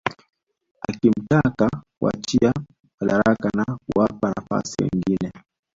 Akimtaka 0.89 1.69
kuachia 1.99 2.53
madaraka 2.99 3.49
na 3.57 3.65
kuwapa 3.85 4.33
nafasi 4.37 4.77
wengine 4.83 5.31